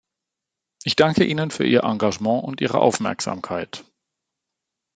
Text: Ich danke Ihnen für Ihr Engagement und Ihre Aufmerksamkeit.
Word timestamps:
Ich 0.83 0.95
danke 0.95 1.25
Ihnen 1.25 1.51
für 1.51 1.63
Ihr 1.63 1.83
Engagement 1.83 2.43
und 2.43 2.59
Ihre 2.59 2.79
Aufmerksamkeit. 2.79 3.85